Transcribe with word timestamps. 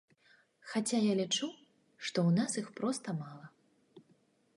Хаця 0.69 0.99
я 1.01 1.13
лічу, 1.19 1.49
што 2.05 2.17
ў 2.29 2.37
нас 2.39 2.51
іх 2.63 2.67
проста 2.81 3.07
мала. 3.21 3.45